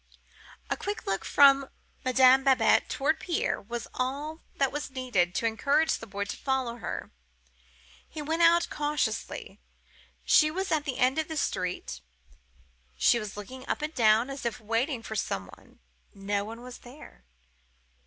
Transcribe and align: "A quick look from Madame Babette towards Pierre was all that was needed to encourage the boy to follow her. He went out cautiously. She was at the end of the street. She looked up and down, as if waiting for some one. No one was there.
"A 0.71 0.75
quick 0.75 1.05
look 1.05 1.23
from 1.23 1.69
Madame 2.03 2.43
Babette 2.43 2.89
towards 2.89 3.19
Pierre 3.19 3.61
was 3.61 3.87
all 3.93 4.41
that 4.55 4.71
was 4.71 4.89
needed 4.89 5.35
to 5.35 5.45
encourage 5.45 5.99
the 5.99 6.07
boy 6.07 6.23
to 6.23 6.35
follow 6.35 6.77
her. 6.77 7.11
He 8.09 8.19
went 8.19 8.41
out 8.41 8.67
cautiously. 8.71 9.59
She 10.25 10.49
was 10.49 10.71
at 10.71 10.85
the 10.85 10.97
end 10.97 11.19
of 11.19 11.27
the 11.27 11.37
street. 11.37 12.01
She 12.97 13.19
looked 13.23 13.53
up 13.69 13.81
and 13.83 13.93
down, 13.93 14.31
as 14.31 14.43
if 14.43 14.59
waiting 14.59 15.03
for 15.03 15.15
some 15.15 15.51
one. 15.55 15.77
No 16.15 16.45
one 16.45 16.63
was 16.63 16.79
there. 16.79 17.23